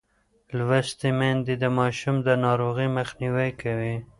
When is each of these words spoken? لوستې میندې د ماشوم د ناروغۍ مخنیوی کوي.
لوستې 0.57 1.09
میندې 1.19 1.53
د 1.59 1.65
ماشوم 1.77 2.15
د 2.27 2.29
ناروغۍ 2.45 2.87
مخنیوی 2.97 3.49
کوي. 3.61 3.95